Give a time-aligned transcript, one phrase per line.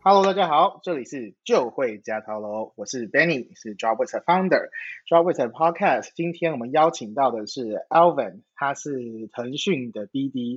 [0.00, 6.10] Hello，大家好，这里是就会加套楼，我是 Benny，是 Droplet 的 Founder，Droplet Podcast。
[6.14, 10.56] 今天我们邀请到的是 Alvin，他是腾讯的 BD。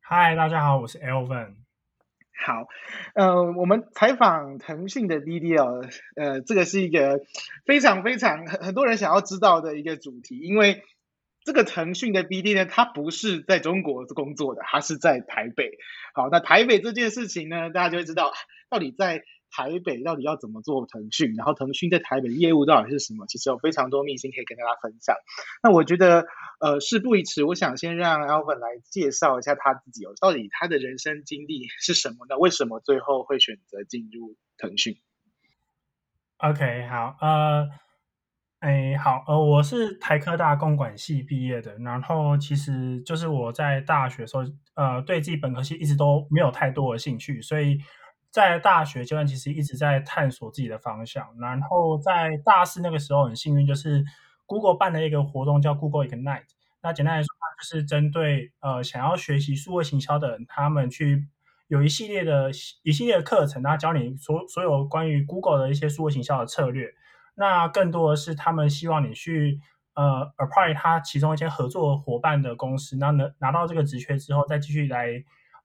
[0.00, 1.54] Hi，大家好，我是 Alvin。
[2.44, 2.66] 好，
[3.14, 5.86] 呃，我们采访腾讯的 BD 哦，
[6.16, 7.20] 呃，这个是一个
[7.64, 10.82] 非常非常很很多人想要知道的一个主题，因为
[11.44, 15.72] 这个腾讯的 BD 呢，它不是在中国工作的，它是在台北。
[16.14, 18.32] 好，那台北这件事情呢，大家就会知道。
[18.70, 21.34] 到底在台北到底要怎么做腾讯？
[21.34, 23.26] 然后腾讯在台北的业务到底是什么？
[23.26, 25.14] 其实有非常多秘辛可以跟大家分享。
[25.62, 26.24] 那我觉得，
[26.58, 32.38] 呃，事不宜迟，我想先让 Alvin 来介绍一下他自己哦，到底他的人生经历是什么呢？
[32.38, 34.96] 为什么最后会选择进入腾讯
[36.38, 37.68] ？OK，好，呃，
[38.62, 47.78] 哎，好，呃，我是台科大公管系毕业的，然后其实就是我在大学时候，呃，对自己本科系一直都没有太多的兴趣，所以。
[48.30, 51.28] 在大学阶段，其实一直在探索自己的方向。
[51.38, 54.02] 然后在大四那个时候，很幸运，就是
[54.46, 56.44] Google 办了一个活动，叫 Google Ignite。
[56.82, 61.26] 那简单来说，就是针对呃想要学习数位行销的人，他们去
[61.68, 62.50] 有一系列的
[62.82, 66.88] 一系列的课程，然后教你所所有关于 Google 的一些数位行销的策略。
[67.34, 69.60] 那更多的是他们希望你去
[69.94, 75.08] 呃 apply 他其中一些合作伙伴的公司，那拿拿到这个职缺之后，再继续来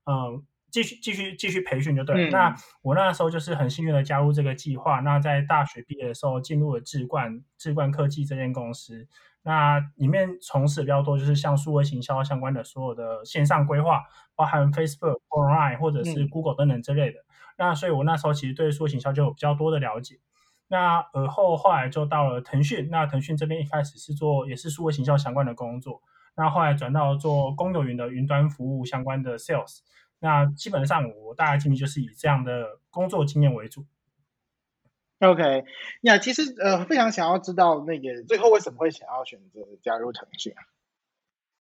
[0.06, 0.16] 嗯。
[0.16, 2.30] 呃继续继续继续培训就对了。
[2.30, 5.00] 嗯、那我那时候就是很幸运的加入这个计划。
[5.00, 9.08] 那在大学毕业的时候，进入了智冠智冠科技这间公司。
[9.44, 14.04] 那里面从事比较多，就是像数位行销相关的所有的线上规划，
[14.36, 17.20] 包含 Facebook、Online 或者是 Google 等等之类的。
[17.22, 17.26] 嗯、
[17.60, 20.20] 那所以我那时候其实对数位行销就有比较多的了解。
[20.68, 22.90] 那而后后来就到了腾讯。
[22.90, 26.02] 那腾讯这边一开始是做也是数位行销相关的工作。
[26.36, 29.80] 那后来转到做公有云的云端服务相关的 Sales。
[30.20, 33.86] 那基本上我大概经历就是以这样的工作经验为主。
[35.20, 35.66] OK，
[36.02, 40.62] 那其实呃非常想要知道那个最后为什么会想要选择加入腾讯啊？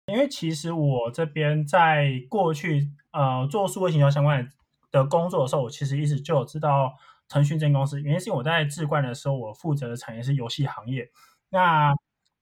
[0.07, 4.49] 因为其实我这边在过去呃做数位行销相关
[4.91, 6.95] 的工作的时候，我其实一直就有知道
[7.31, 8.01] 腾讯这间公司。
[8.01, 11.09] 原因是因为我在智冠的时候，我负责的产业是游戏行业。
[11.49, 11.93] 那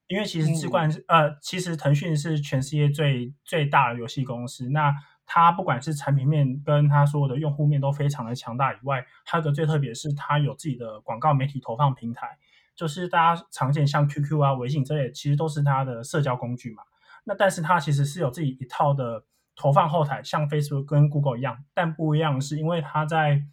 [0.08, 4.68] 因为其实智冠呃其实腾讯是全世界最最大的游戏公司。
[4.70, 4.92] 那
[5.24, 12.36] 它不管是产品面跟它所有的用户面都非常的强大以外，还有个最特别是它有自己的广告媒体投放平台，
[12.74, 16.82] 就是大家常见像 QQ 啊、微信这类，其实都是它的社交工具嘛。
[17.22, 19.24] 那但是它其实是有自己一套的
[19.54, 23.44] 投放后台，像 Facebook 跟 Google 一样，但不一样是因为它在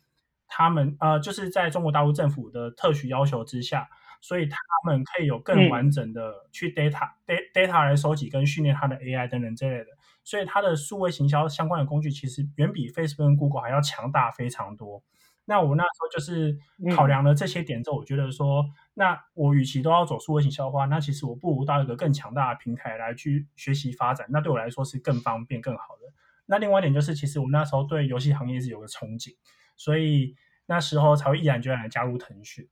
[0.48, 3.88] 他们呃就是在中国大陆政府的特许要求之下，
[4.22, 9.88] 所以他们可以有更完整的去 data、嗯、data 来收集跟训练它的 AI 等等之类的。
[10.24, 15.02] 所以它的数位行销相关的工具其实远比 Facebook 跟 Google 还要强大非常多。
[15.46, 16.58] 那我那时候就是
[16.94, 26.14] 考量了这些点之后，我觉得说，嗯、那我与其都要走数位行销的话，那其实我不如到一个更强大的平台来去学习发展，那对我来说是更方便更好的。
[26.48, 29.38] 那另外一点就是，其实我那时候对游戏行业是有个憧憬，
[29.78, 32.68] 所以那时候才会毅然决然的加入腾讯。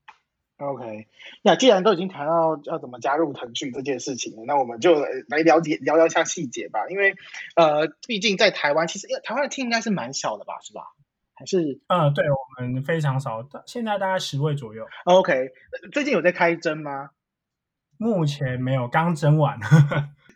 [0.58, 1.08] OK，
[1.42, 4.96] 那既然都已经谈到要怎么加入腾讯这件事情了，那我们就
[5.28, 6.88] 来了解聊聊一下细节吧。
[6.90, 7.14] 因为
[7.58, 10.82] 呃，毕竟在台湾，其实台湾的 team 应该是蛮小的吧，是吧？
[11.34, 11.82] 还是？
[11.88, 14.88] 嗯，对，我们非常少，现在大概十位左右。
[15.04, 15.50] OK，
[15.92, 17.10] 最近有在开征吗？
[17.98, 19.60] 目前没有，刚征完。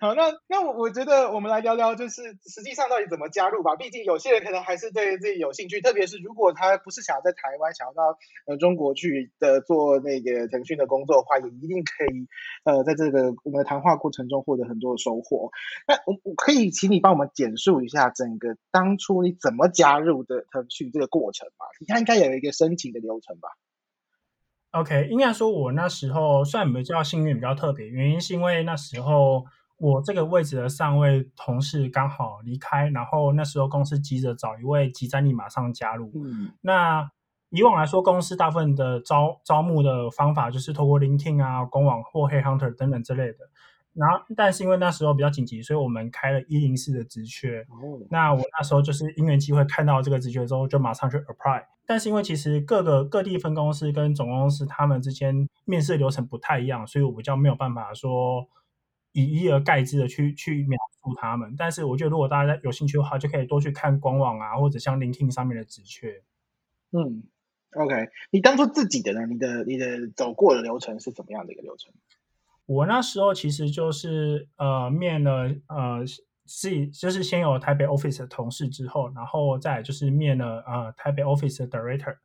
[0.02, 3.76] 好，那那我我觉得我们来聊聊，就是实际上到底怎么加入吧。
[3.76, 8.18] 毕竟有些人可能还是对自己有兴趣，特别是如果他不是想要在台湾，想要到
[8.48, 12.30] 呃中国去的做那个腾讯的工作的话，也一定可以
[12.64, 15.52] 呃在这个我们的谈话过程中获得很多的收获。
[15.86, 21.66] 那我我可以请你帮我们简述一下整个当初你怎么加入的腾讯这个过程吧？
[21.82, 23.50] 你看应该有一个申请的流程吧
[24.72, 29.44] ？OK，应该说我那时候算比较幸运，比较特别，原因是因为那时候。
[29.80, 36.12] 我这个位置的上位同事刚好离开，然后那时候公司急着找一位即战力马上加入。
[36.16, 37.10] 嗯，那
[37.50, 43.38] 以往来说，公司大部分的招招募的方法就是透过 LinkedIn 啊、官网或 Headhunter 等等之类的。
[43.94, 47.62] 然后，但是因为那时候比较紧急，所以我们开了一零四的职缺。
[47.70, 51.64] 哦，那我那时候就是因缘机会看到这个职缺之后，就马上去 apply。
[51.88, 58.48] 但是因为其实各个各地分公司跟总公司他们之间面试流程不太一样，所以我比较没有办法说。
[59.12, 66.22] 以一而概之的去去描述他们，但是我觉得如果大家有兴趣的话，就可以多去看官网啊，或者像 LinkedIn 上面的职缺。
[66.92, 67.24] 嗯
[67.76, 69.26] ，OK，你当初自己的呢？
[69.26, 71.92] 你的你的走过的流程是怎么样的一个流程？
[72.66, 76.06] 我那时候其实就是呃面了呃
[76.46, 82.18] 是就是先有台北 office 的同事之后，然后再就是面了呃台北 office 的 director，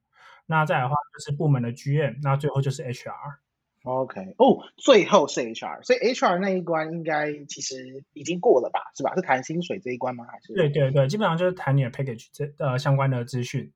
[0.47, 3.39] 那再来的话就是部门的 GM，那最后就是 HR。
[3.85, 8.81] OK，哦，最后是 HR，所以 HR 那一关应该其实已经过了吧？
[8.97, 9.15] 是吧？
[9.15, 10.25] 是谈薪水这一关吗？
[10.25, 10.55] 还是？
[10.55, 13.73] 对对对，基本上就是谈你的 package 这呃相关的资讯。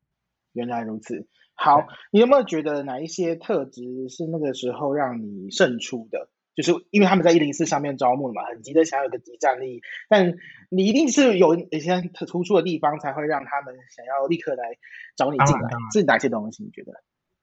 [0.54, 1.26] 原来如此。
[1.54, 6.30] 好，你有没有觉得哪一些特质是那个时候让你胜出的？
[6.54, 10.34] 就是因为他们在一零四上面招募嘛，很急的想要有个即战力，但
[10.70, 14.78] 你一定是有一些特突出的地方，才会让他们想要立刻来
[15.16, 15.68] 找你进来。
[15.92, 16.64] 是哪些东西？
[16.64, 16.94] 你觉得？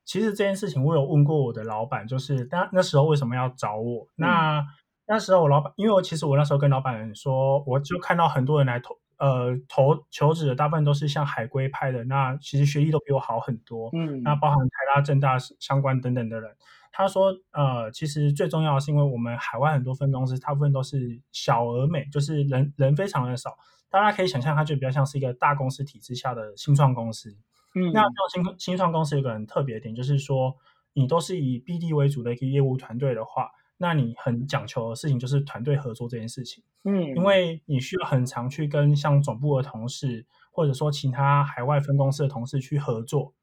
[0.05, 4.03] 其实这件事情我有问过我的老板，就是那那时候为什么要找我？
[4.03, 4.65] 嗯、那
[5.07, 16.55] 那时候我老板，因为我其实我那时候跟老板说，我就看到很多人来投呃投求职的，大部分都是像海归派的，那其实学历都比我好很多，嗯，那包含台大、政大相关等等的人。
[16.91, 23.57] 他说，呃，其实最重要的是因为我们海外很多分公司，大部分都是小而美，就是人人非常的少，
[23.89, 27.35] 大家可以想象，它就比较像是一个大公司体制下的新创公司。
[27.77, 28.01] 嗯，那
[28.33, 30.56] 新新创公司有个很特别的点，就是说
[30.94, 36.63] 你都是以 BD 为主的一个业务团队的话，那你很讲求的事情就是团队合作这件事情。
[36.86, 43.33] 嗯，因为你需要很常去跟像总部的同事，或者说其他海外分公司的同事去合作，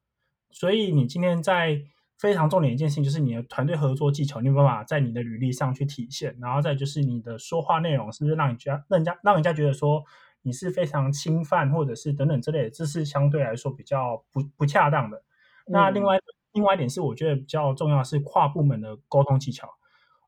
[0.51, 1.83] 所以你今天在
[2.17, 10.03] 非常重点一件事情，就是你的团队合作技巧，你有办法在你的履历上去体现，然后再就是你的说话内容是不是让你觉得让人家让人家觉得说。
[10.43, 15.23] 你是非常侵犯，或者是等等之类的，这是相对来说比较不不恰当的。
[15.67, 16.23] 那另外、嗯、
[16.55, 19.69] 另外一点是，我觉得比较重要的是跨部门的沟通技巧。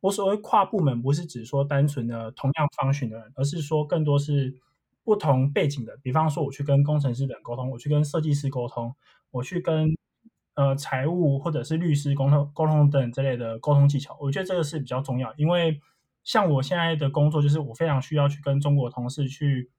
[0.00, 4.55] 我所谓跨部门，不是指说单纯的同样 function 的人，而是说更多是
[5.02, 5.99] 不同背景的。
[6.02, 8.94] 比方说，我去跟工程师的人沟通，我去跟设计师沟通，
[9.32, 9.88] 我去跟
[10.55, 14.17] 呃财务或者是律师沟通沟通等等之类的沟通技巧。
[14.20, 15.81] 我觉得这个是比较重要，因为
[16.22, 19.70] 像我现在的工作，就是我非常需要去跟中国同事去。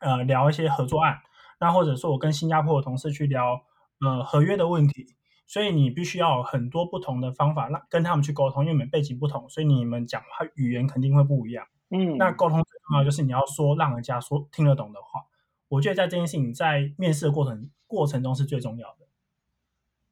[0.00, 1.20] 呃，聊一些合作案，
[1.60, 3.62] 那或者说我跟新加坡的同事去聊
[4.00, 5.14] 呃合约的问题，
[5.46, 11.66] 所以你必须要有很多不同的方法让跟他们去沟通，因为你们背景不同，所以你们讲话语言肯定会不一样。
[11.90, 15.26] 嗯，那沟通最重要就是你要说让人家说听得懂的话，
[15.68, 18.96] 我觉得在这件事情在面试的过程过程中是最重要的。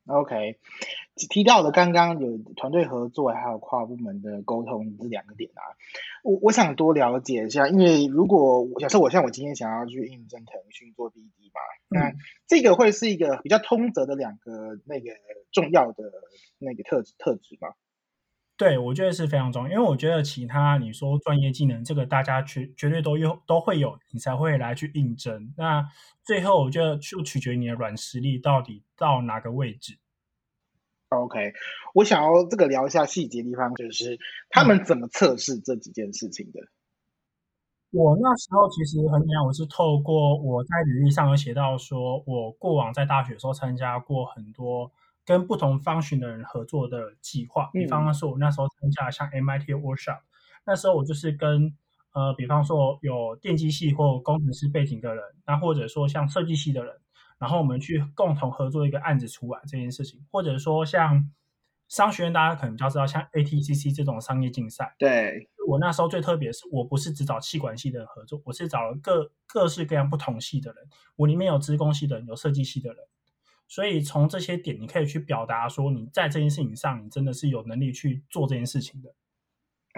[0.06, 0.58] OK，
[1.26, 5.62] 提到的刚刚有团队合作，还有跨部门的沟通这两个点啊，
[6.22, 12.12] 我我想多了解一下，因为如果假设我像我今天想要去应征腾讯做 BD 嘛，那
[12.46, 15.10] 这个会是一个比较通则的两个那个
[15.50, 16.04] 重要的
[16.58, 17.68] 那个特特质吗？
[18.56, 25.54] 对，我觉得是非常重要，因为我觉得其他你说专业技能，这个大家绝绝对都有都会有，你才会来去应征。
[25.56, 25.86] 那
[26.24, 29.96] 最后我觉得就取决于你的软实力到底到哪个位置。
[31.10, 31.54] OK，
[31.94, 34.18] 我想要这个聊一下细节地方，就是
[34.50, 36.60] 他们怎么测试这几件事情的。
[36.60, 36.68] 嗯、
[37.92, 44.92] 我那时候其实很简单，我是透过我在履历上有写到，说我过往在大学的时候参加过很多
[45.24, 50.20] 跟不同 function 的人合作的计划，比方说我那时候参加像 MIT workshop，
[50.66, 51.74] 那时候我就是跟
[52.12, 56.94] 呃，比方说有电机系或工程师背景的人，那或者说像设计系的人。
[57.38, 61.30] 然后我们去共同合作一个案子出来这件事情，或者说像
[61.88, 64.94] 商学院，大家可能比较知道，像 ATCC 这种商业竞赛。
[64.98, 73.04] 对，我那时候最特别的是，我不是只找气管系的人合作，我是找了各各式各样不同系的人，我里面有资工系的人，有设计系的人，
[73.66, 79.14] 所以从这些点，你可以去表达说，你在这件事情上，你真的是有能力去做这件事情的。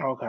[0.03, 0.25] OK。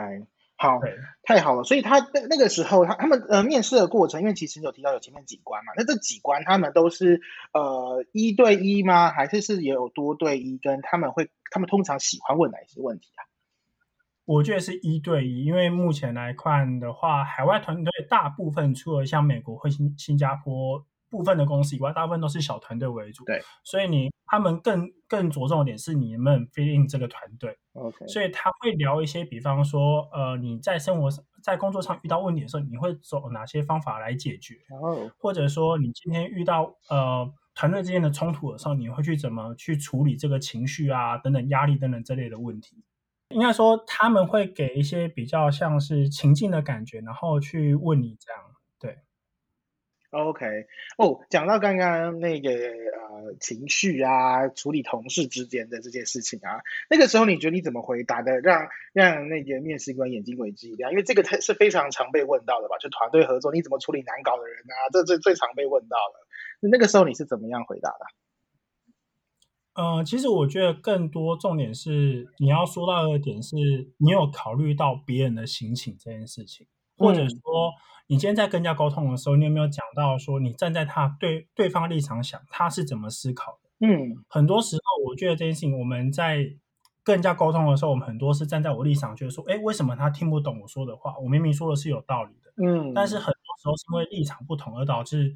[0.63, 0.79] 好，
[1.23, 1.65] 太好了。
[1.65, 7.19] 所以他那那个时候，他他们呃面试的过程，因为其实有提到有前面几关嘛，那这几关他们都是
[7.51, 9.11] 呃一对一吗？
[9.11, 10.57] 还是是也有多对一？
[10.57, 13.27] 跟他们会，他们通常喜欢问哪些问题啊？
[14.23, 20.85] 我觉得是一对一，因为目前来看的话，海外团队大部分除了像美国或新新加坡。
[21.13, 23.23] 部分的公司以外，大部分都是小团队为主。
[23.25, 27.55] 对，所以你他们更更着重的点是你们 fit in 这个团队。
[27.73, 34.55] OK，所以他会聊一些，比方说，呃，你在生活上、在工作上遇到问题的时候，你会走哪些方法来解决？
[34.71, 42.83] 哦，或者说你今天遇到呃团队之间的冲突的时候，你会去怎么去处理这个情绪啊、等等压力等等这类的问题？
[43.29, 48.41] 应该说他们会给一些比较像是情境的感觉，然后去问你这样。
[50.13, 50.45] OK，
[50.99, 60.91] 哦，讲到刚刚那个呃情绪啊，处理同事之间的这件事情啊，那个时候你觉得你怎么回答的，让让那个面试官眼睛为之一亮？
[60.91, 62.77] 因为这个他是非常常被问到的吧？
[62.77, 64.93] 就团队合作，你怎么处理难搞的人啊？
[64.93, 66.69] 这最最常被问到的。
[66.69, 68.05] 那个时候你是怎么样回答的？
[69.75, 73.55] 呃，其实我觉得更多重点是你要说到的点是，
[73.97, 77.71] 你有考虑到别人的心情这件事情，或者说
[78.07, 83.87] 你今天在跟人家沟通的时候，你有没有讲到说你站在他对对方立场想他是怎么思考的？
[83.87, 86.37] 嗯，很多时候我觉得这件事情我们在
[87.03, 91.17] 跟人家沟通的时候，我们很多是站在我立场，觉得说，哎，为什么他听不懂我说的话？
[91.17, 95.33] 我明明说的是有道理的，嗯，但是很多时候是因为立场不同而导致。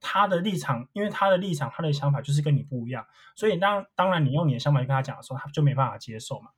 [0.00, 6.50] 他的立场，因为他的立场，他的想法就是跟你不一样，所以当当然你用你的想法去跟他讲的时候，他就没办法接受嘛。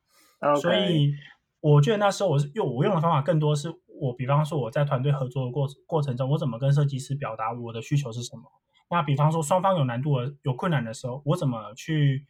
[0.57, 1.15] 所以
[1.61, 8.43] 我觉得那时候我是用我用的方法更多是我，比方说我在团队合作的过过程中，我怎么跟设计师表达我的需求是什么？
[8.91, 12.27] 那比方说双方有难度的、有困难的时候，我怎么去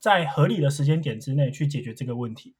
[0.00, 2.56] 在合理的时间点之内去解决这个问题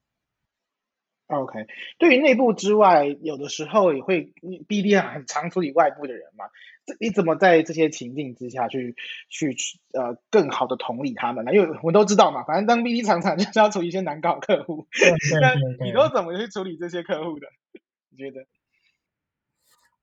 [1.27, 1.65] ？OK，
[1.97, 4.31] 对于内部之外，有的时候也会
[4.69, 6.45] BD 很常处理外部的人嘛。
[6.85, 8.95] 这你怎么在这些情境之下去
[9.29, 9.55] 去
[9.93, 11.53] 呃更好的同理他们呢？
[11.53, 14.87] 因为我们都知道嘛，反正当 BD 常常就是要处理一些难搞客户。
[15.41, 15.55] 那
[15.85, 17.47] 你都怎么去处理这些客户的？
[18.13, 18.45] 你觉得？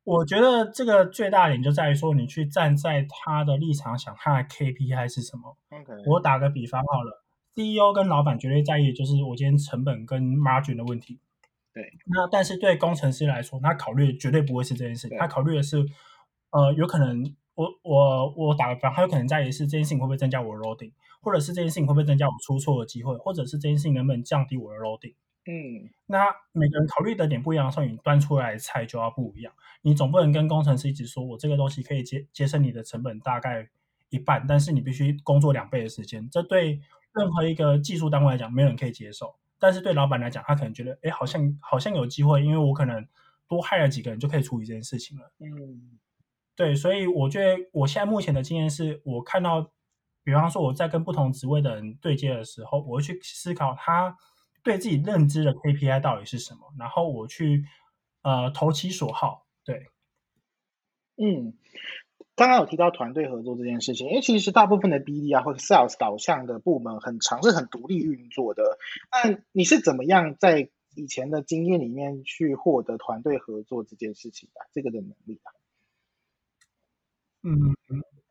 [0.02, 5.56] 我觉得这个最大点就在于说，你去站在他的立场想，他的 KPI 是什么
[6.06, 7.22] 我打个比方好了。
[7.54, 11.20] CEO 跟老板绝对在意的就是我今天成本跟 margin 的问题。
[11.72, 15.86] 对，那但是对工程师来说，他考虑的绝对不会是这件事，他考虑的是，
[16.50, 25.14] 呃，有可能我我我打个比方，他有可能在意的是这件事情会不会增加我的 loading，或者是这件事情会不会增加我出错的机会，或者是这件事情能不能降低我的 loading。
[25.46, 29.52] 嗯，那每个人考虑的点不一样的时候，你端出来的菜就要不一样。
[29.82, 33.68] 你总不能跟工程师一直说我这个东西可以节节省你的成本大概
[34.08, 36.80] 一半，但是你必须工作两倍的时间，这对。
[37.12, 39.34] 任何一个技术单位来讲，没有人可以接受。
[39.58, 43.04] 但是对老板来讲，他可能觉得，哎，好像好像有机会，因为我可能
[43.48, 45.32] 多害了几个人就可以处理这件事情了。
[45.40, 45.98] 嗯，
[46.54, 49.72] 对，所以我觉得我现在目前的经验是，我看到，
[50.22, 54.16] 比方说我在跟不同职位的人对接的时候，我会去思考他
[54.62, 57.64] 对自己认知的 KPI 到底是什么，然后我去
[58.22, 59.46] 呃投其所好。
[59.64, 59.86] 对，
[61.16, 61.54] 嗯。
[62.36, 68.78] 刚刚有提到团队合作这件事情，因为其实大部分的 BD 啊或者 Sales 导向的部门很常是很独立运作的。
[69.12, 75.52] 那你是怎么样在以前的经验里面去获得团队合作这件事情的这个的能力啊？
[77.42, 77.76] 嗯，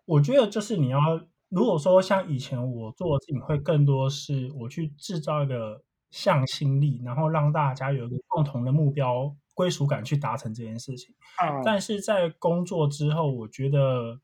[0.05, 0.99] 我觉得就是你要，
[1.49, 9.35] 如果说像以前我做的事情会更多是我去制造一个向心力，然后让大家有一个共同的目标。
[9.55, 11.13] 归属感去达成这件事情，
[11.65, 14.17] 但是在工作之后，我觉得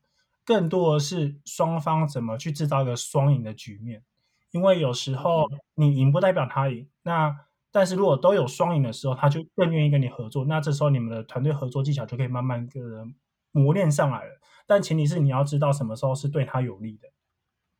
[0.46, 4.02] 更多的是双方怎么去制造一个双赢的局面。
[4.52, 7.36] 因为有时候你赢不代表他赢，那
[7.70, 10.46] 但是如果都有双赢的时候，他就更愿意跟你合作。
[10.46, 12.80] 那这时候你们的团队合作技巧就可以慢慢的
[13.52, 14.40] 磨练上来了。
[14.66, 17.08] 但前提是你要知道什么时候是对他有利的。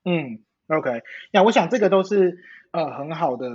[0.04, 1.00] 嗯，OK，
[1.32, 2.36] 那我想这个都是
[2.76, 3.48] 呃很好的。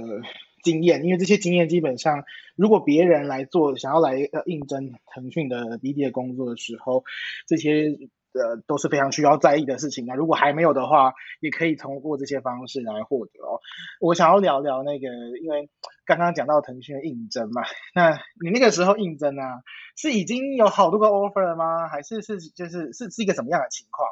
[0.64, 2.24] 经验，因为这些经验基本上，
[2.56, 7.04] 如果别人来做，想要来呃应征腾讯的 BD 的工作的时候，
[7.48, 7.98] 这些
[8.34, 10.06] 呃都是非常需要在意的事情。
[10.06, 13.58] 那如果还没有的话，也可以通过这些方式来获得哦。
[14.00, 15.08] 我想要聊聊那个，
[15.42, 15.68] 因为
[16.06, 17.64] 刚刚讲到腾讯的应征嘛，
[17.96, 19.64] 那你那个时候应征啊，
[19.98, 21.88] 是已经有好多个 offer 了吗？
[21.88, 24.08] 还是是就是是是一个什么样的情况？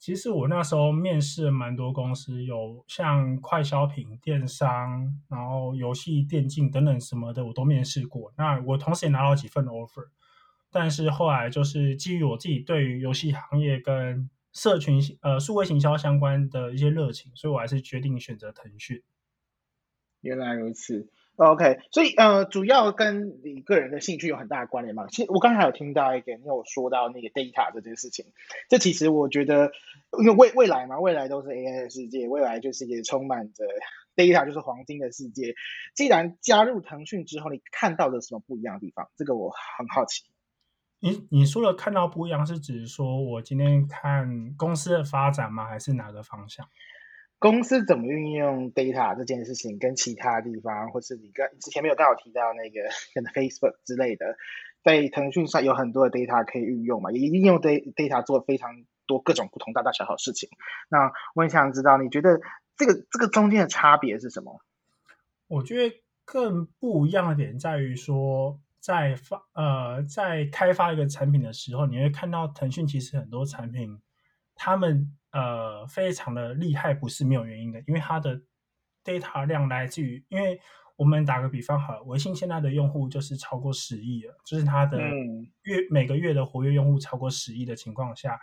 [0.00, 8.32] 其实我那时候面试蛮多公司，有像快消品、电商，然后游戏、电竞等等什么的，我都面试过。
[8.38, 10.08] 那我同时也拿到几份 offer，
[10.70, 19.02] 但是后来就是基于我自己对于游戏行业跟社群呃数位行销相关的一些热情，所以我还是决定选择腾讯。
[20.22, 21.10] 原来如此。
[21.46, 25.06] OK，所以呃，主要跟你个人的兴趣有很大的关联嘛。
[25.08, 28.26] 其实我刚才有听到一个，你有说到那个 data 这件事情。
[28.68, 29.72] 这其实我觉得，
[30.18, 33.64] 因为未未来嘛，未来都是 AI 的世界，未来就是也充满着
[34.14, 35.54] data，就是黄金的世界。
[35.94, 39.08] 既然加入腾讯之后，你看到了什么不一样的地方？
[39.16, 40.24] 这个我很好奇。
[40.98, 45.66] 你你说的看到不一样，是指说我今天看公司的发展吗？
[45.66, 46.68] 还是哪个方向？
[47.40, 54.36] 公司怎么运用 data 这件事情，跟其他地方，或是你刚之前没有刚好提到那个跟 Facebook 之类的，
[54.84, 60.50] 在腾讯上有很多的 data 可以运用嘛，也应用 data 做非常多各种不同大大小小的事情。
[60.90, 62.40] 那我很想知道，你觉得
[62.76, 64.60] 这个这个中间的差别是什么？
[65.48, 73.98] 我觉得更不一样的点在于说，在发呃在开发一个产品的时候，你会看到腾讯其实很多产品，
[74.60, 75.16] 他们。
[75.32, 78.36] 呃，非常的厉害，不是没有原因的，因为它的
[79.04, 80.60] data 量来自于，因为
[80.96, 88.40] 我们打个比方好了，微信现在的用户就是超过十亿了，就是它的月、嗯、每个月的活跃用户超过十亿的情况下，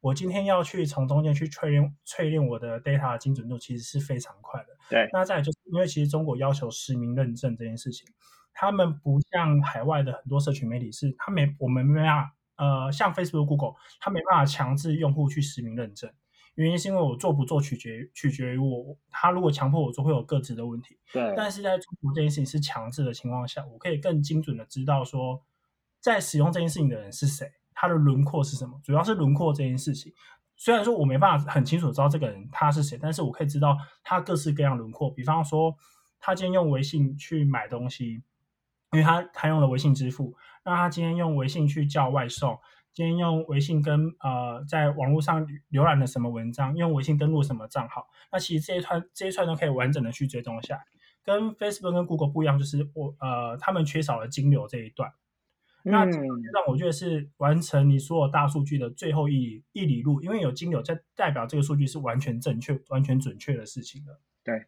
[0.00, 4.68] 我今天要去从中间去淬炼淬炼我的 data 的精准度，其实是非常快的。
[4.88, 8.06] 对，那再来就是因为其实中国要求实名认证这件事情，
[8.52, 16.12] 他们不像海外的很多社群媒体是，他没我们没办法，呃，像 Facebook、Google，它没办法强制用户去实名认证。
[16.56, 20.98] 原因是因为我做不做取决于取决于我，他如果强迫我做，会有各自的问题。
[21.12, 21.32] 对。
[21.36, 25.40] 但是在中国这件事情是强制的情况下，我可以更精准的知道说，
[26.00, 28.80] 在使用这件事情的人是谁，他的轮廓是什么。
[28.82, 30.12] 主要是轮廓这件事情，
[30.56, 35.08] 虽然说我没办法很清楚的知道这个人他是谁，但是我可以知道他各式各样轮廓。
[35.08, 35.72] 比方说，
[36.18, 38.24] 他今天用微信去买东西，
[38.92, 42.58] 因为他他用了微信支付，那他今天用微信去叫外送。
[42.94, 50.82] 今天用微信跟呃，在网络上浏览了什么文章，用微信登录什么账号，那其实这一串这一串都可以完整的去追踪下来。
[51.22, 55.12] 跟 Facebook 跟 Google 不一样，就是我呃，他们缺少了金流这一段。
[55.84, 64.18] 嗯、那让我觉得是完成你所有大数据的最后一一里路，因为有金流在代表这个数据是完全正确、完全准确的事情的。
[64.42, 64.66] 对。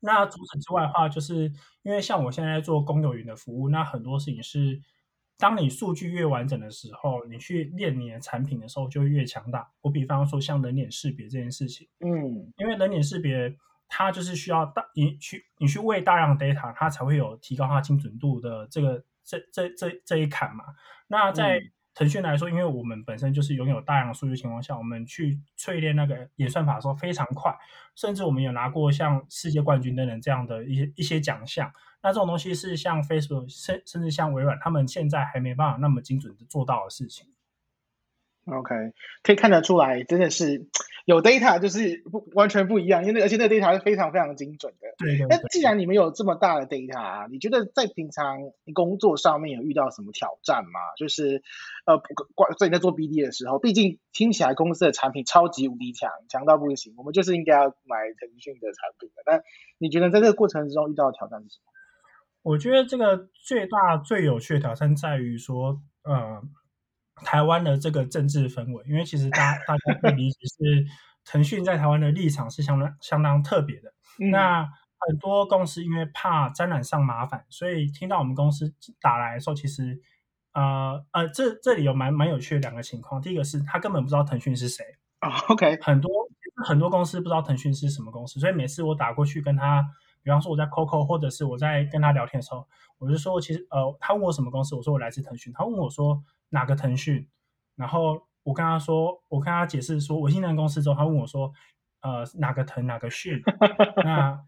[0.00, 4.80] 那除此之外的话，就是因为像我现在在做公有云的服务，那很多事情是。
[5.38, 9.68] 当你数据越完整的时候，你去练你的产品的时候就会越强大。
[9.80, 13.52] 我比方说像人脸识别这件事情，嗯，因为人脸识别
[13.88, 20.64] 它就是需要大你去你去喂大量 data，它才会有提高它精准度的这个这这这这一坎嘛。
[21.08, 27.54] 那在、嗯腾讯来说，因为我们本身就是拥有大量数据情况下，我们去淬炼那个演算法的时候非常快，
[27.94, 31.70] 甚至我们有拿过像世界冠军等等这样的一些一些奖项。
[32.02, 37.26] 那这种东西是像 Facebook 甚甚至像微软，他们现在还没办法那么精准的做到的事情。
[38.46, 38.74] OK，
[39.22, 40.66] 可以看得出来，真的是。
[41.04, 44.86] 有 data 就是不完全不一样，因为那而且那个 data 是非常非常精准的。
[44.98, 45.26] 对，对，对。
[45.28, 48.38] 那既然你们有这么大的 data 啊，你觉得在平常
[48.72, 50.78] 工作上面有遇到什么挑战吗？
[50.96, 51.42] 就是
[51.86, 51.98] 呃，
[52.36, 59.22] 关所以你在做 BD 的时候，毕竟听起来公司的产品超级无敌强，强到不行，我们就是应该要买腾讯的产品的。
[59.26, 59.42] 但
[59.78, 61.72] 你觉得在这个过程之中遇到的挑战是什么？
[62.44, 66.40] 我觉得这个最大最有趣的挑战在于说，呃。
[67.24, 70.86] 台湾的这个政治氛围，因为其实大家大家可以理解是
[71.24, 73.92] 腾讯在台湾的立场是相当相当特别的。
[74.18, 74.30] 嗯。
[74.30, 74.68] 那
[75.08, 80.00] 很多公司因为怕沾染上麻烦，所以听到我们公司打来的时候，其实
[80.52, 83.20] 呃呃，这这里有蛮蛮有趣的两个情况。
[83.20, 84.84] 第一个是他根本不知道腾讯是谁
[85.18, 85.30] 啊。
[85.30, 86.10] Oh, OK，很多
[86.64, 89.84] 很多公司不知道腾讯是什么公司，所以每次我打过去跟他，
[90.22, 92.68] 比方说我在 COCO 或者是我在跟他聊天的时候，
[92.98, 96.22] 我就说其实呃，他问我什么公司，我说我来自腾讯，他问我说。
[96.52, 97.28] 哪个腾讯？
[97.76, 101.52] 然后我跟他说，我跟他解释说，微信那个公司之后，他问我说，
[102.02, 103.40] 呃，哪个腾哪个讯？
[104.04, 104.38] 那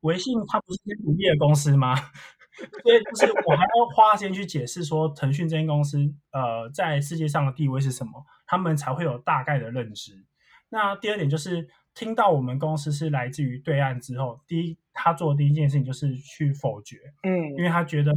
[0.00, 1.94] 微信它不是一间独立的公司吗？
[2.82, 5.98] 所以就是我还要花时间去解释说，腾讯这间公司
[6.30, 10.24] 呃在世界上的地位是什么，他们才会有大概的认知。
[10.68, 18.12] 那第二点就是听到我们公司是来自于对岸之后，第一他做的第一件事情就是去否决，嗯，因为他觉得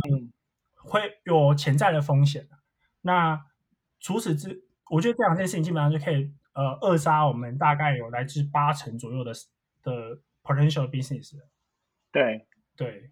[0.75, 2.47] 会有潜在的风险。
[3.07, 3.41] 那
[4.01, 9.31] 除此之，我觉得这两件事情基本上就可以呃扼杀我们大概有来自八成左右的
[9.81, 11.31] 的 potential business。
[12.11, 13.09] 对对，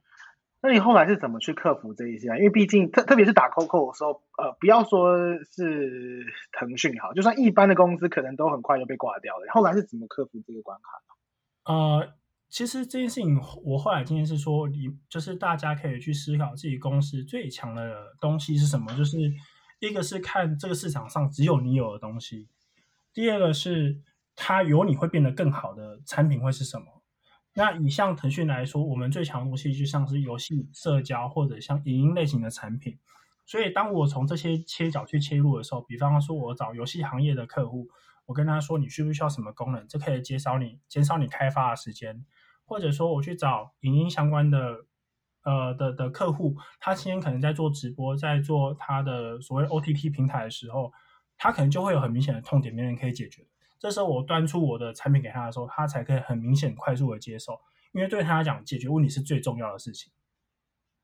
[0.61, 2.37] 那你后来是怎么去克服这一些啊？
[2.37, 9.45] 因为毕竟特特别是打 COCO 的时候，呃，不要说是腾讯好，就算一般的公司可能都很快就被挂掉了。
[9.53, 11.71] 后来是怎么克服这个关卡？
[11.71, 12.13] 呃，
[12.49, 19.17] 其实这件事情我后来经验是说，你就是大家可以去思考自己公司最强的东西是什么，就是。
[19.79, 22.47] 一个是看这个市场上只有你有的东西，
[23.13, 24.01] 第二个是
[24.35, 27.03] 它有你会变得更好的产品会是什么？
[27.53, 32.97] 那以像腾讯来说，我们最强的东西就像是游戏、社交或者像影音类型的产品。
[33.45, 37.87] 所以当我从这些切角去切入的时候，比方说我找游戏行业的客户，
[38.25, 42.25] 我跟他说你需不需要什么功能，这可以减少你减少你开发的时间，
[42.65, 44.85] 或者说我去找影音相关的。
[45.45, 50.91] 呃的的客户，他今天可能在做直播，在做他的所谓 OTT 平台的时候，
[51.37, 53.45] 他可能就会有很明显的痛点，没人可以解决。
[53.79, 57.59] 这时候我端出我的产品给他的时候，他才可以很明显、快速的接受，
[57.93, 60.11] 因为对他来讲，解决问题是最重要的事情。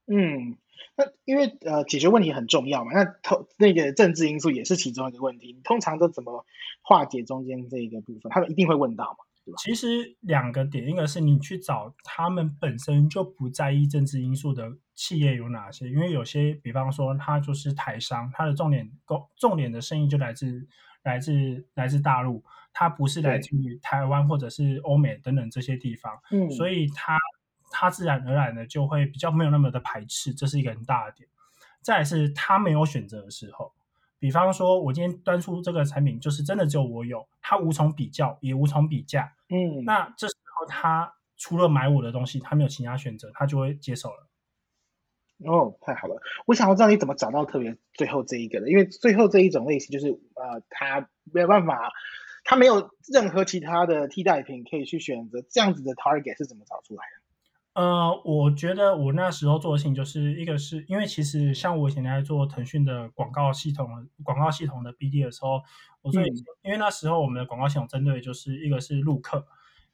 [0.08, 0.58] 嗯，
[0.96, 5.54] 那因为呃，解决问题很重要嘛，那投那个政治因素也是其中一个问题。
[5.54, 6.46] 你通常都怎么
[6.82, 8.32] 化解中间这一个部分？
[8.32, 9.18] 他们一定会问到嘛？
[9.58, 18.90] 其实两个点，一个是你去找他们本身就不在意政治因素的企业有哪些，因为有些，比方说他就是台商，他的重点
[19.36, 20.68] 重点的生意就来自
[21.04, 27.18] 来自来自大陆，他不是来自于台湾或者是欧美等等这些地方，嗯，所以他
[27.72, 31.28] 他自然而然的就会比较没有那么的排斥，这是一个很大的点。
[31.82, 33.74] 再来是他没有选择的时候。
[34.22, 39.34] 比方说，我今天端出这个产品，就是真的只有我有，他无从比较，也无从比价。
[39.50, 44.28] 嗯，那这时候他除了买我的东西，他没有其他选择，他就会接受了。
[45.44, 46.22] 哦，太好了！
[46.46, 51.92] 我想要知道你怎么找到特别最后这一个的，因为最后这一种类型就是呃，他没有办法，
[52.44, 57.21] 他没有任何其他的替代品可以去选择，这样子的 target 是怎么找出来的？
[57.74, 65.62] 呃，我觉得我那时候做的事情就是一个是因为其实像我以前在做腾讯的广告系统广告系统的 BD 的时候，
[66.02, 69.48] 我所以、嗯、因为那时候我们的广告系统针对的就是一个是陆客，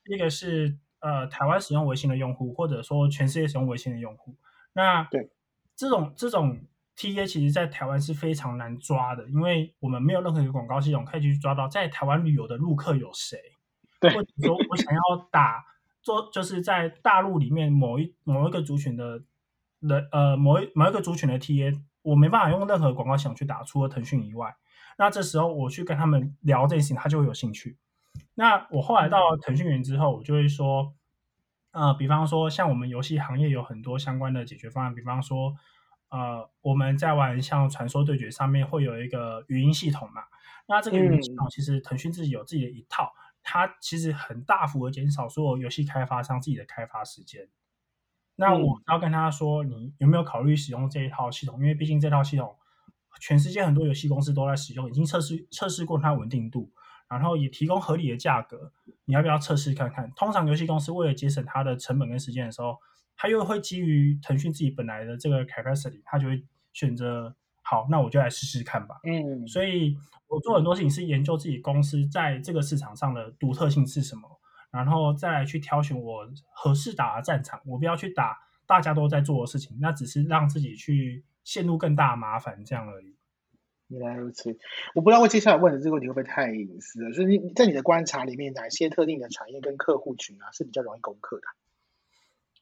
[0.07, 4.35] 一个是呃台湾使用微信的用户，或者说全世界使用微信的用户。
[4.73, 5.29] 那对
[5.75, 6.59] 这种这种
[6.95, 13.37] TA 其实在台湾是非常难抓的，因为我们没有任何一个广告系统可以去抓到在台湾旅游的陆客有谁，
[13.99, 15.63] 对，或者说我想要打。
[16.07, 19.21] 说就是在大陆里面某一某一个族群的
[19.81, 24.55] 人，呃，某一某一个族群的 TA，我没办法用任何广告系统去打，除了腾讯以外。
[24.97, 27.77] 那这时候我去跟他们聊这件事情，他就会有兴趣。
[28.35, 30.93] 那我后来到腾讯云之后，我就会说，
[31.71, 35.53] 呃，比方说像我们游戏行业有很多相关的解决方案，比方说，
[36.07, 40.23] 呃，我们在玩像传说对决上面会有一个语音系统嘛，
[40.67, 43.13] 那这个语音系统其实腾讯自己有自己的一套。
[43.49, 47.47] 它其实很大幅的减少所有游戏开发商自己的开发时间。
[48.35, 51.57] 那我要跟他说，你有没有考虑使用这一套系统？
[51.61, 52.57] 因为毕竟这套系统，
[53.21, 56.69] 全世界很多游戏公司都在使用，已经测试测试过它稳定度，
[57.07, 58.73] 然后也提供合理的价格。
[59.05, 60.11] 你要不要测试看看？
[60.11, 62.77] 通常游戏公司为了节省它的成本跟时间的时候，
[63.15, 67.33] 它又会基于腾讯自己本来的这个 capacity，它就会选择。
[67.69, 69.01] 好，那我就来试试看吧。
[69.03, 74.39] 嗯，所以我做很多事情是研究自己公司在这个市场上的独特性是什么，
[74.71, 77.59] 然后再来去挑选我合适打的战场。
[77.65, 83.17] 我不要去打大家都在做的事情，那只是让自己去陷入更大的麻烦这样而已。
[83.89, 84.57] 原来如此，
[84.95, 87.11] 我不知道我接下来问的这个问题会不会太隐私了。
[87.11, 91.47] 所以你在你的观察里面，哪些特定的产业跟客户群啊是比较容易攻克的？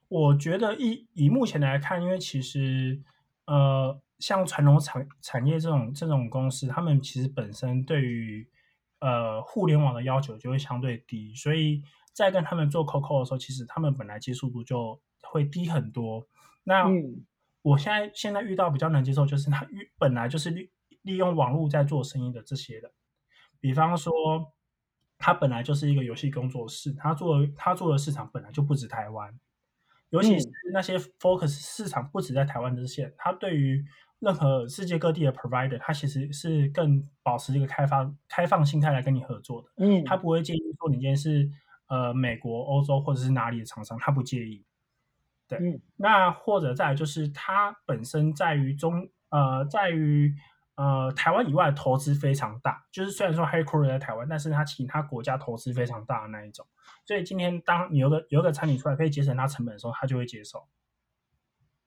[0.08, 3.04] 我觉得以以目前来看，因为其实
[3.46, 4.02] 呃。
[4.20, 8.50] 像传统产产业这种这种公司，他们其实本身对于
[9.00, 16.28] 呃互联网的要求就会相对低，所以在跟他们做 COCO 的时候，其实他们本来接受度就会低很多。
[16.64, 16.86] 那
[17.62, 22.92] 我现在现在遇到比较能接受，就是他本来就是利利用网络在做生意的这些的，
[23.60, 24.54] 比方说
[25.18, 29.38] 他本来就是一个游戏工作室，他做他做的市场本来就不止台湾，
[30.16, 33.86] 尤其是那些 focus 市场不止在台湾这线，它对于
[34.20, 39.68] 任何世界各地的 provider，他其实是更保持这个开发开放心态来跟你合作的。
[39.78, 41.52] 嗯，他不会介意说你今天是
[41.88, 44.64] 呃美国、欧洲或者是哪里的厂商，他不介意。
[45.48, 50.34] 对，嗯、那或者再就是它本身在于中呃在于
[50.76, 56.66] 呃台湾以外投资非常大，就是虽然说 headquarter 在台湾，但是他其他国家投资非常大的那一种。
[57.06, 60.68] 所以今天当你有个有个产品出来可以节省他成本的时候，他就会接受。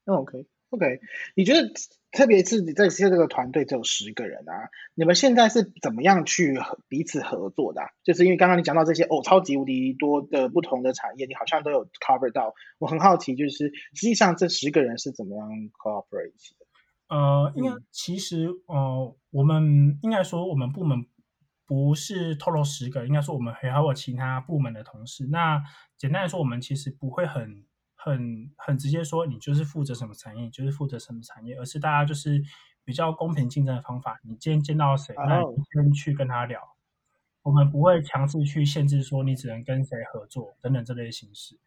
[0.07, 0.47] OK。
[0.71, 1.01] OK，
[1.35, 1.73] 你觉得
[2.13, 7.89] 特别是你在现在这个团队只有十个人啊，你们现在是怎么样去彼此合作的啊？
[8.05, 12.53] 就是因为刚刚你讲到这些哦，超级无敌多的不同的产业，你好像都有 cover 到。
[12.79, 16.67] 我很好奇，就是实际上这十个人是怎么样 cooperate 的？
[17.09, 21.07] 呃，应该其实呃，我们应该说我们部门
[21.67, 25.27] 不是 total 十个，应该说我们还有其他部门的同事。
[25.27, 25.63] 那
[25.97, 27.65] 简单来说，我们其实不会很。
[28.01, 32.41] 很很直接说，你就是负责什么产业，你就是负责什么产业，而是大家就是
[32.85, 34.21] 比较公平竞争的方法。
[34.23, 36.61] 你今天见到谁，那你先去跟他聊。
[37.43, 41.59] 我们不会强制去限制说你只能跟谁合作等等这类形式。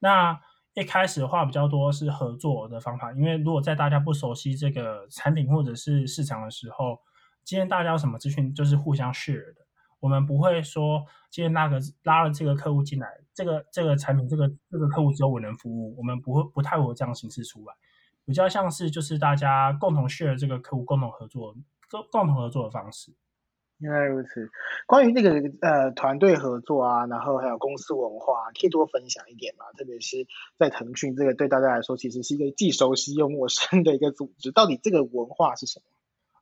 [0.00, 0.40] 那
[0.76, 6.98] 一开始的话比较多是合作的方法，因为如果在大家不熟悉这个产品或者是市场的时候，
[7.44, 9.62] 今天大家有什么资讯就是互相 share 的。
[10.00, 17.72] 我们不会说今天那个拉了这个客户进来，这个这个产品这个这个客户只有我能服务，我们不会不太会这样形式出来，
[18.26, 21.54] 比较像是就是大家共同 share 这个客户，共同合作
[21.90, 23.14] 共共同合作的方式。
[23.78, 24.50] 原来如此。
[24.86, 29.64] 关于那个呃团队合作啊，然后还有公司文化，可以多分享一点嘛？
[29.76, 30.26] 特别是
[30.58, 35.84] 在腾讯这个对大家来说其实是一个既熟悉又陌生的一个组织，到底这个文化是什么？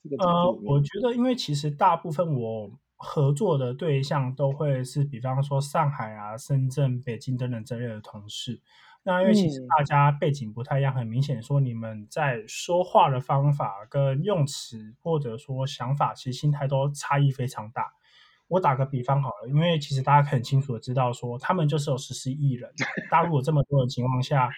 [0.09, 2.71] 这个呃，我觉得因为其实大部分我。
[2.97, 8.59] 合作的对象都会是，比方说上海啊、深圳、北京等等这类的同事。
[9.07, 17.93] 那因为其实大家背景不太一样，很明显说你们在说话的方法跟用词，或者说想法，其实心态都差异非常大。
[18.49, 22.71] 我打个比方好了，因为其实大家很清楚的知道说，他们就是有十四亿人，
[23.11, 24.51] 大陆有这么多的情况下，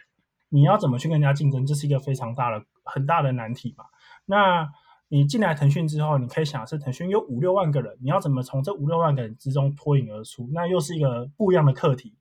[0.49, 3.85] 你要怎么去跟人家竞争，这是一个非常大的、很大的难题嘛。
[4.27, 4.69] 那
[5.09, 10.49] 你进来腾讯之后，你可以想是腾讯有五六万个人，你要怎么从这五六万个人之中脱颖而出？
[10.53, 12.15] 那又是一个不一样的课题。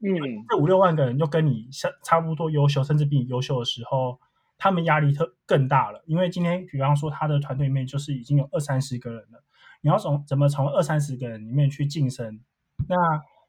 [0.00, 4.18] 嗯，这五六万个人又跟你相差不多优秀，甚至比你优秀的时候，
[4.58, 6.02] 他们压力特更大了。
[6.06, 9.42] 因为今天，比方说他的团队里面就是已经有二三十个人了，
[9.80, 12.40] 你要从怎么从二三十个人里面去晋升？
[12.88, 12.96] 那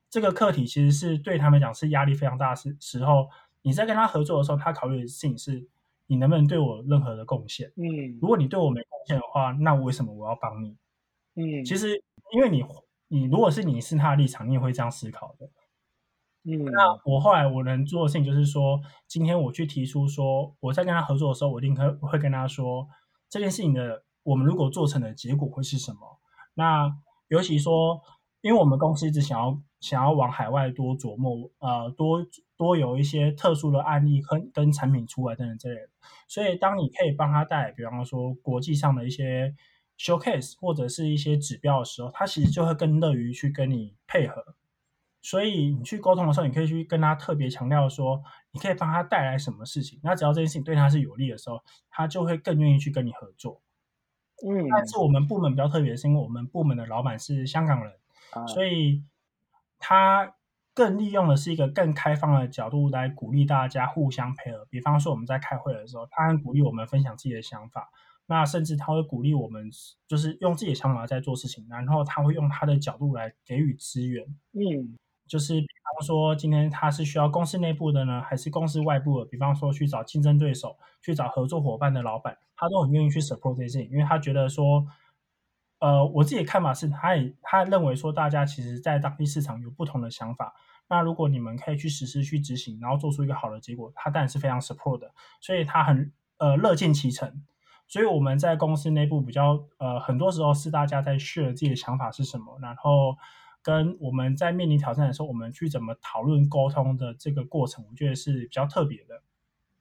[0.09, 3.29] 这个课题其实是对他们讲是压力非常大的时时候。
[3.63, 5.67] 你在跟他合作的时候，他考虑的事情是。
[6.07, 7.71] 你能不能对我有任何的贡献？
[7.77, 10.75] 嗯，如果你对我没贡献的话，那为什么我要帮你？
[11.35, 12.65] 嗯，其实因为你，
[13.07, 15.49] 你如果是你是他的立场，你也会这样思考的。
[16.43, 22.87] 嗯，那我后来我能做的事情就是说，今天我去提出说，我在跟他合作的时候，我一定会会跟他说
[23.29, 26.19] 这件事情的，我们如果做成的结果会是什么？
[26.53, 26.95] 那
[27.27, 28.01] 尤其说，
[28.41, 32.25] 因为我们公司一直想要想要往海外多琢磨，呃，多。
[32.57, 35.89] 多有一些特殊的案例跟跟产品出来等等之类的，
[36.27, 39.55] 所以当你可以帮他带，比方说国际上的一些
[39.97, 44.43] showcase 或者是一些指标的时候，他其实就会更乐于去跟你配合。
[45.21, 49.99] 所以你去沟通的时候，你可以去跟他特别强调说，你可以帮他带来什么事情。
[50.03, 53.61] 那只要这件事情对他是有利的时候，他就会更愿意去跟你合作。
[54.45, 57.93] 嗯，但是我们部门比较特别，是因为我们部门的老板是香港人，
[58.31, 59.03] 啊、所以
[59.79, 60.35] 他。
[60.73, 64.65] 更利用的是一个更开放的角度来鼓励大家互相配合。
[64.69, 67.91] 比方说我们在开会的时候，他很鼓励我们分享自己的想法，
[68.25, 69.69] 那甚至他会鼓励我们
[70.07, 74.25] 就是用自己的想法在做事情，然后他会用他的角度来给予资源。
[74.53, 74.97] 嗯，
[75.31, 79.25] 就是比方说今天他是需要公司内部的呢，还是公司外部的？
[79.27, 84.85] 比方说去找竞争对手、去找合作伙伴的老板，他都很愿意去 support 这些事情，因为他觉得说，
[85.79, 90.53] 呃，我自己的看法是，他也他认为说，大家其实在当地市场有不同的想法。
[90.89, 97.41] 那如果你们可以去实施、去执行，然后做出一个好的结果，他当然是非常 support 的，所以他很呃乐见其成。
[97.87, 103.17] 所以我们在公司内部比较呃很多时候是大家在 share 自己的想法是什么，然后
[103.61, 109.21] 跟我们在面临挑战的时候，我们去怎么讨论沟通的这个过程，我觉得是比较特别的。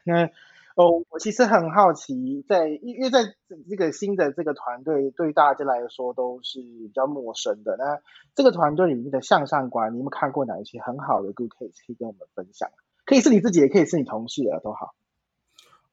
[0.04, 0.30] 那。
[0.76, 3.34] 哦，我其实很好奇，在因为在
[3.68, 7.76] 这个新的这个团队，对大家来说都是比较陌生的。
[7.76, 8.00] 那
[8.34, 12.70] 这个团队里面的向上管，你有没有看过哪一些很好的 good case 可以跟我们分享？
[13.04, 14.94] 可以是你自己，也可以是你同事啊都好。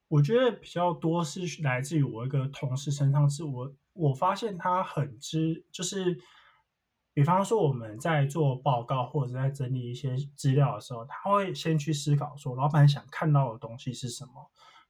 [0.08, 6.20] 我觉得比较多是来自于我一个同事身上，是我我发现他很知，就是
[7.18, 14.34] 比方说我们在做报告或者在整理一些资料的时候，他会先去思考说，老板想看到的东西是什么。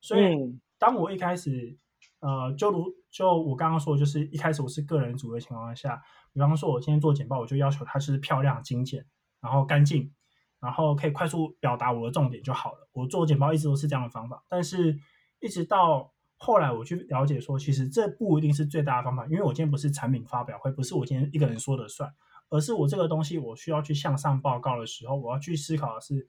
[0.01, 1.77] 所以，当我一开始，
[2.19, 9.05] 呃，就如就我刚刚说的，就是一开始我是个人组的情况下，比方说，我今天做简报，我就要求它是漂亮、精简，
[9.39, 10.13] 然后干净，
[10.59, 12.89] 然后可以快速表达我的重点就好了。
[12.91, 14.99] 我做简报一直都是这样的方法，但是
[15.39, 22.13] 一直到后来我去了解说，其实这不一定是最大的方法，因为我今天不是产品发表会，不是我今天一个人说的算，
[22.49, 26.27] 而是我这个东西我需要去向上报告的时候，我要去思考的是，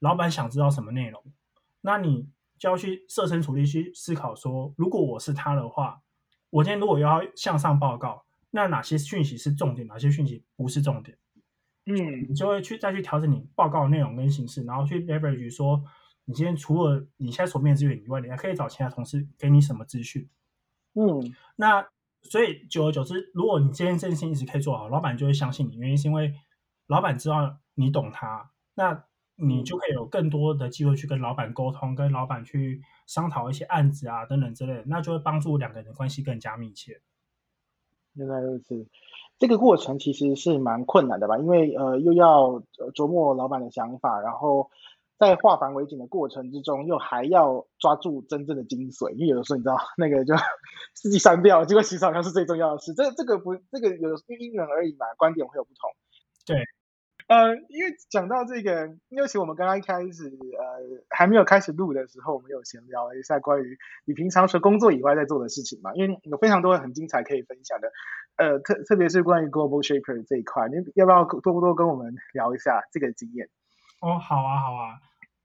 [0.00, 1.22] 老板想知道什么内容，
[1.80, 2.28] 那你。
[2.60, 6.02] 就要去设身处地去思考说，如果我是他的话，
[6.50, 11.16] 我今天如果要向上报告，那哪些讯息是重点，哪些讯息不是重点？
[11.86, 15.82] 嗯，你就会去再去调整你报告的内容跟形式，然后去 leverage 说，
[16.30, 20.28] 你今天除了你现在所面资源以外，你还可以找其他同事给你什么资讯？
[20.94, 21.84] 嗯，那
[22.22, 26.32] 所以久而久之，如果你今天这件事情一直可以做好，老板就会相信你，原因是因为
[26.86, 29.04] 老板知道你懂他，那。
[29.42, 37.00] 你就可以有更多的机会去跟老板沟通，跟老板去商讨一些案子啊等等之类的，那就会帮助两个人的关系更加密切。
[38.12, 38.86] 原来如此，
[39.38, 41.38] 这个过程其实是蛮困难的吧？
[41.38, 42.62] 因为呃又要
[42.94, 44.70] 琢磨老板的想法，然后
[45.20, 49.10] 在化繁为简的过程之中，又还要抓住真正的精髓。
[49.10, 50.34] 因为有的时候你知道那个就
[50.94, 52.94] 自己删掉，结果其实好像是最重要的事。
[52.94, 55.90] 这这个不，这个有因人而异嘛，观点会有不同。
[56.46, 56.64] 对。
[57.28, 65.94] 呃，因为讲到这个，尤其我们刚刚一开始呃还没有开始录的时候，我们有闲聊一下关于你平常除了工作以外在做的事情嘛。
[65.94, 67.92] 因为有非常多很精彩可以分享的，
[68.36, 73.48] 呃，特特别是关于 Global Shaper 这一块，你要不要多不多跟我们聊一下这个经验？
[74.00, 74.98] 哦，好啊，好啊。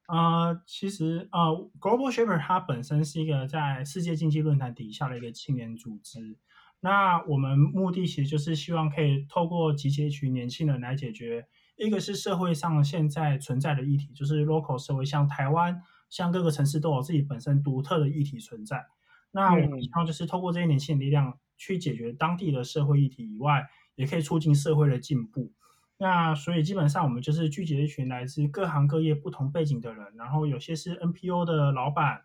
[0.07, 6.37] 呃，其实呃，Global Shaper 它本身是一个在世界经济论坛底下的一个青年组织。
[6.79, 11.47] 那我们目的其实就是希望可以透过集结一群年轻人来解决。
[11.77, 18.85] 一个是社会上现在存在的议题，就是 local 社会，像台湾，像各个城市都有自己本身独特的议题存在。
[19.31, 25.51] 那我们希望就是透过这些年轻人力量去解决当地的社会议题以外，也可以促进社会的进步。
[25.97, 32.21] 那所以基本上我们就是聚集了一群来自各行各业不同背景的人，然后有些是 NPO 的老板，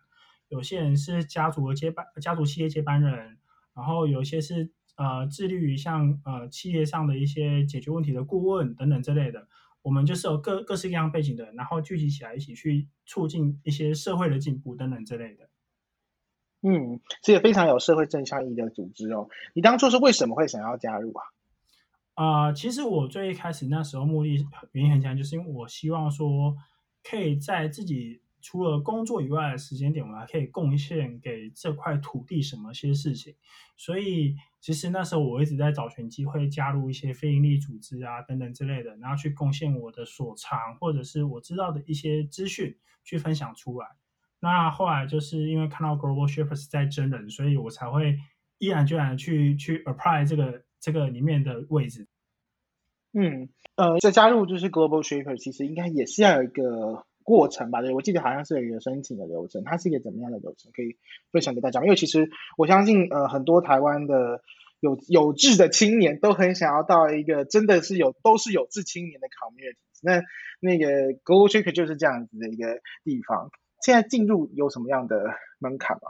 [0.49, 3.37] 有些人是家族的接班家族企业接班人，
[3.73, 9.47] 然后有些是呃致力于像呃企业上的一些解决问题的顾问等等之类的。
[9.83, 15.49] 我们就是有各各式各样背景的人，然后聚集起来一起去促进一些社会的进步等等之类的。
[16.61, 19.29] 嗯，这个非常有社会正向意义的组织哦。
[19.55, 21.23] 你当初是为什么会想要加入啊？
[22.21, 24.29] 啊、其实我最一开始那时候目的
[24.73, 26.55] 原因很简单，就是因为我希望说
[27.03, 33.35] 可以在自己除了工作以外的时间点，我还可以贡献给这块土地什么些事情。
[33.75, 43.87] 所以其实那时候我一直在找寻机会加入一些非营利组织啊等等之类的，然后去贡献我的所长或者是我知道的一些资讯去分享出来。
[44.39, 48.19] 那后来就是因为看到 Global Shapers 在征人，所以我才会
[48.59, 52.07] 毅然决然去去 apply 这个这个里面的位置。
[53.13, 57.81] 嗯，呃，在加入就是 Global Shaper，其实应该也是要有一个过程吧？
[57.81, 60.71] 对，我记得好像是有一个申请的流程，它是一个怎么样的流程？
[60.73, 60.97] 可以
[61.31, 61.81] 分享给大家？
[61.83, 64.41] 因为其实我相信，呃，很多台湾的
[64.79, 69.75] 有有志的青年都很想要到一个真的是有都是有志青年的 community。
[70.01, 70.21] 那
[70.59, 73.51] 那个 Global Shaper 就是这样子的一个地方。
[73.83, 75.25] 现在进入有什么样的
[75.59, 76.03] 门槛吗？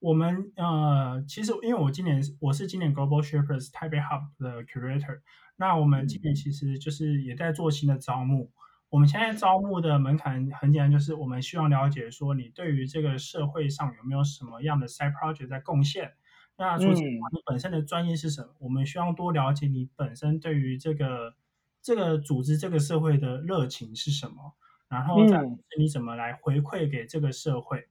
[0.00, 5.20] 我们呃，其实因为我今年我是今年 Global Shapers 台北 Hub 的 Curator，
[5.60, 8.50] 那我们今年其实就是也在做新的招募。
[8.88, 16.14] 我们现在招募的门槛很简单，就是我们希望了解说你对于这个社会上有没有什么样的 side project 在贡献。
[16.56, 18.48] 那除此之外，你本身的专业是什么？
[18.58, 21.34] 我们需要多了解你本身对于这个
[21.82, 24.54] 这个组织、这个社会的热情是什么。
[24.88, 25.42] 然后再
[25.78, 27.80] 你怎么来回馈给这个社会？
[27.80, 27.88] 嗯、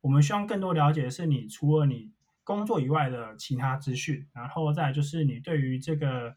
[0.00, 2.10] 我们希望更多了解的是你除了你
[2.42, 6.36] 工作以外的其他资讯，然后再就是你对于这个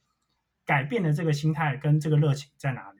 [0.66, 3.00] 改变的这个心态跟这个热情在哪里？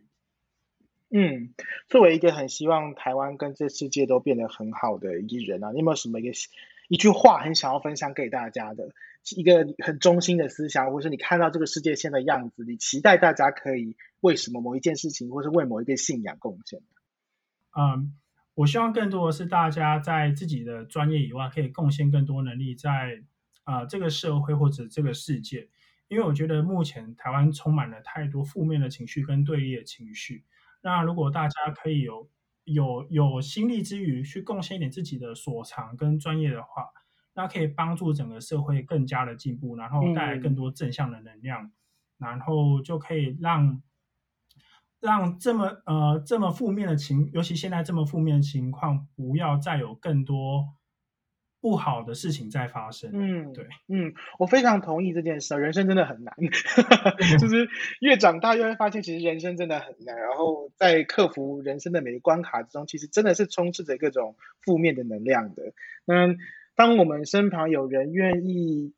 [1.10, 1.54] 嗯，
[1.88, 6.32] 作为一个很希望台湾跟这世界都变得很好的一个人啊，你有没有什么一个
[6.88, 8.90] 一句话很想要分享给大家的
[9.36, 16.82] 一个很中心的思想，或是你看到这个世界现在的样子，你期待大家可以为什么某一件事情，或是为某一个信仰贡献？
[17.78, 18.14] 嗯，
[18.54, 23.24] 我希望更多的是大家在自己的专业以外，可以贡献更多能力在
[23.64, 25.70] 啊、呃、这个社会或者这个世界，
[26.08, 30.46] 因为我觉得目前台湾充满了太多负面的情绪跟对立的情绪。
[30.82, 32.30] 那如果大家可以有
[32.64, 36.88] 有有心力之余去贡献一点自己的所长跟专业的话，
[37.34, 41.72] 那可以帮助整个社会更加的进步，然后带来更多正向的能量，嗯、
[42.18, 43.82] 然后就可以让。
[45.02, 50.74] 让这么呃这么负面的情，尤其现在这么负面的情况，不要再有更多
[51.66, 53.10] 不好的事情在发生。
[53.12, 55.56] 嗯，对，嗯，我非常同意这件事。
[55.56, 56.36] 人生真的很难，
[57.42, 57.68] 就是
[58.02, 60.16] 越长大越会发现，其实人生真的很难。
[60.16, 65.74] 然后在克服人生的每个关卡之中，其实真的是充斥着各种负面的能量的。
[66.06, 66.38] 嗯，
[66.76, 68.94] 当我们身旁有人愿意。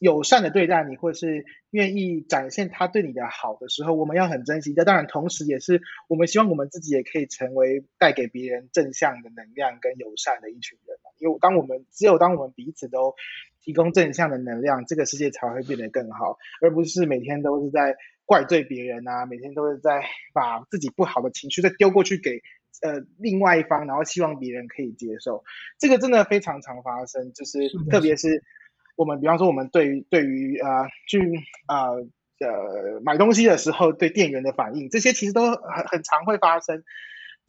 [0.00, 4.74] 友善的对待你，或是愿意展现他对你的好的时候，我们要很珍惜。
[4.74, 10.98] 这当然，同时也是我们希望我们自己也可以成为带给别人正向的能量跟友善的一群人。
[11.20, 13.14] 因为当我们只有当我们彼此都
[13.60, 20.02] 提供正向的能量，这个世界才会变得更好，而不是每天都是在怪罪别人啊， 每天都是在
[20.32, 22.40] 把自己不好的情绪再丢过去给
[22.82, 25.44] 呃另外一方，然后希望别人可以接受。
[25.78, 28.42] 这个真的非常常发生，就是特别是。
[28.96, 31.18] 我们比方说，我们对于对于呃去
[31.68, 32.04] 呃
[32.46, 36.84] 呃买东西的时候，对店员的反应，这些其实都很很常会发生。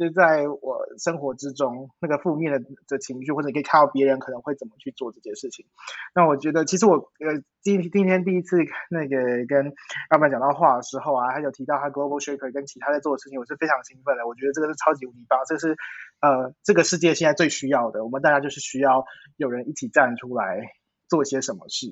[0.02, 5.68] 就在我生活之中，那个负面的的情绪，或者你可以看到别人可能会怎么去做这件事情。
[6.16, 8.58] 那我觉得，其实我呃今今天第一次
[8.90, 9.72] 那个跟
[10.10, 14.26] 老板讲到话的时候啊，他有提到他 Global Shaper 跟其他在做的事情，我是非常兴奋的。
[14.26, 15.78] 我觉得这个是超级无敌棒，这是
[16.20, 18.04] 呃这个世界现在最需要的。
[18.04, 19.06] 我们大家就是需要
[19.38, 20.74] 有人一起站出来。
[21.12, 21.88] 做些什么事？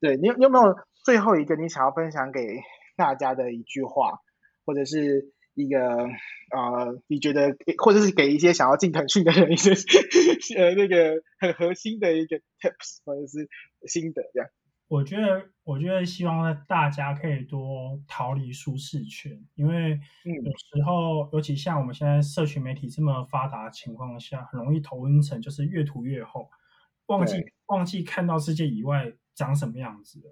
[0.00, 2.40] 对，你有，你有没有最后一个你想要分享给
[2.96, 4.18] 大家的一句话，
[4.64, 5.80] 或者是一个
[6.52, 9.72] 呃，你觉得或者是给一些想要进腾讯的人一些
[10.56, 13.48] 呃那个很核心的一个 tips 或者是
[13.88, 14.48] 心得这样？
[14.88, 26.48] 我觉得，我觉得希望大家可以多逃离舒适圈，因为有时候，嗯、尤其像我们现在社群媒体这么发达的情况下，很容易同温层就是越涂越厚。
[27.06, 27.34] 忘记
[27.66, 30.30] 忘记看到世界以外长什么样子了，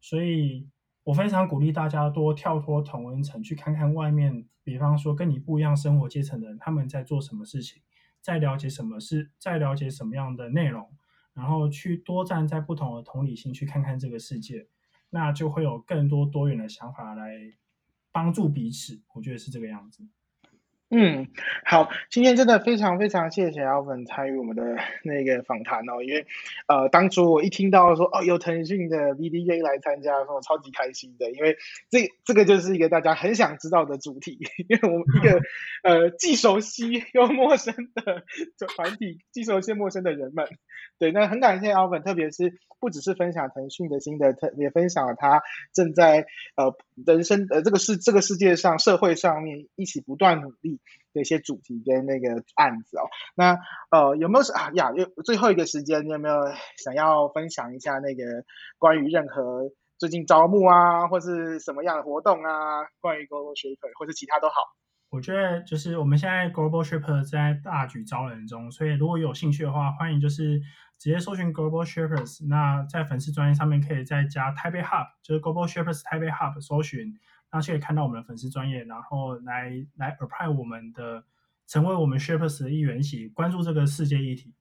[0.00, 0.68] 所以
[1.04, 7.82] 我非常鼓励大家多跳脱同温层，去看看外面，比方说跟你不一样生活阶层的人，他们在做什么事情，
[8.20, 10.88] 在了解什么事，在了解什么样的内容，
[11.34, 14.68] 然后去多站在不同的同理心去看看这个世界，
[15.10, 17.36] 那就会有更多多元的想法来
[18.12, 19.02] 帮助彼此。
[19.14, 20.06] 我觉得是这个样子。
[20.94, 21.26] 嗯，
[21.64, 26.26] 好，今天真的非常非常谢谢 Alvin 参与我们的那个访谈哦，因为
[26.66, 31.56] 呃当初我一听到说哦有腾讯的 BDA 来参加，我超级开心的，因为
[31.88, 34.38] 这这个就是一个大家很想知道的主题，
[34.68, 35.40] 因为我们一个
[35.82, 38.22] 呃既熟悉又陌生的
[38.66, 40.46] 团体，既熟悉又陌生的人们，
[40.98, 45.40] 对，那很感谢 Alvin，特别是不只是分享腾讯的心得，特别分享了他
[45.72, 46.76] 正在呃
[47.06, 50.80] 人生呃这个世这个世界上社会上面一起不断努力。
[51.12, 53.04] 的一些主题跟那个案子哦，
[53.34, 53.58] 那
[53.90, 54.92] 呃有没有啊呀？
[54.92, 56.34] 有最后一个时间，你有没有
[56.82, 58.44] 想要分享一下那个
[58.78, 62.84] 关于任何最近招募啊，或是什么样的活动啊？
[63.00, 64.54] 关于 Global Shaper 或者其他都好。
[65.10, 70.58] 我觉得就是我们现在 Global Shaper 在大举招人中，所以如果有兴趣的话，欢迎就是
[70.98, 72.48] 直接搜寻 Global Shapers。
[72.48, 77.12] 那在粉丝专页上面可以再加台北 Hub，就是 Global Shippers 台北 Hub 搜寻。
[77.52, 81.22] 那就可以看到我们的粉丝专业，然后来来 apply 我们的，
[81.66, 84.54] 成为我们 shapers 的一员，一起关注这个世界议题。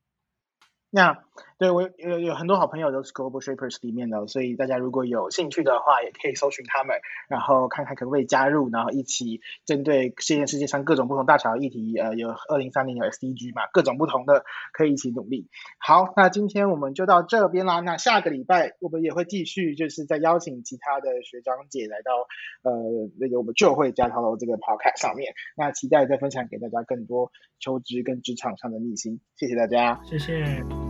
[0.91, 1.23] 那、
[1.57, 6.97] 对我有有很多好朋友都是 Global Shippers 里面的，所以大家如果有兴趣的话，也可以搜寻他们，
[7.29, 15.47] 然后看看可不可以加入，然后一起针对现在世界上各种不同大小的议题，呃，有二零三零有 SDG 嘛，各种不同的可以一起努力。
[15.79, 17.79] 好，那今天我们就到这边啦。
[17.79, 22.11] 那下个礼拜我们也会继续，就是再邀请其他的学长姐来到
[22.63, 22.73] 呃
[23.17, 29.21] 那个我们就会加套楼这个 Podcast 上面，那期待再分享给大家更多求职跟职场上的秘辛。
[29.37, 30.80] 谢谢大家，谢谢。